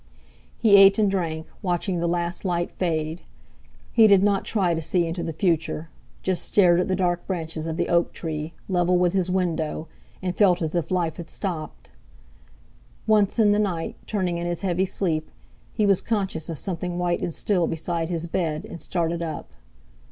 He 0.57 0.77
ate 0.77 0.97
and 0.97 1.11
drank, 1.11 1.45
watching 1.61 1.99
the 1.99 2.07
last 2.07 2.43
light 2.43 2.71
fade. 2.71 3.21
He 3.93 4.07
did 4.07 4.23
not 4.23 4.45
try 4.45 4.73
to 4.73 4.81
see 4.81 5.05
into 5.05 5.21
the 5.21 5.31
future—just 5.31 6.43
stared 6.43 6.79
at 6.79 6.87
the 6.87 6.95
dark 6.95 7.27
branches 7.27 7.67
of 7.67 7.77
the 7.77 7.87
oak 7.87 8.11
tree, 8.11 8.51
level 8.67 8.97
with 8.97 9.13
his 9.13 9.29
window, 9.29 9.87
and 10.19 10.35
felt 10.35 10.59
as 10.59 10.73
if 10.73 10.89
life 10.89 11.17
had 11.17 11.29
stopped. 11.29 11.91
Once 13.05 13.37
in 13.37 13.51
the 13.51 13.59
night, 13.59 13.95
turning 14.07 14.39
in 14.39 14.47
his 14.47 14.61
heavy 14.61 14.85
sleep, 14.87 15.29
he 15.71 15.85
was 15.85 16.01
conscious 16.01 16.49
of 16.49 16.57
something 16.57 16.97
white 16.97 17.21
and 17.21 17.35
still, 17.35 17.67
beside 17.67 18.09
his 18.09 18.25
bed, 18.25 18.65
and 18.65 18.81
started 18.81 19.21
up. 19.21 19.51